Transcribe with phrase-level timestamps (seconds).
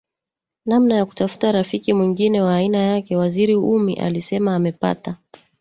[0.65, 5.17] namna ya kutafuta rafiki mwingine wa aina yake Waziri Ummy alisema amepata